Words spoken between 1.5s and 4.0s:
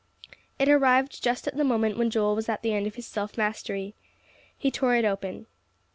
the moment when Joel was at the end of his self mastery.